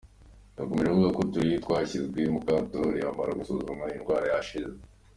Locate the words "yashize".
4.33-4.77